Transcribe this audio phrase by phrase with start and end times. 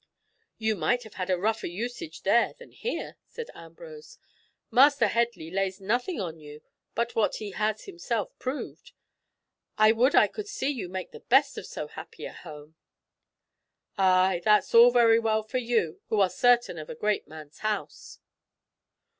[0.57, 4.17] "You might have had rougher usage there than here," said Ambrose.
[4.71, 6.61] "Master Headley lays nothing on you
[6.95, 8.93] but what he has himself proved.
[9.77, 12.73] I would I could see you make the best of so happy a home."
[13.95, 18.17] "Ay, that's all very well for you, who are certain of a great man's house."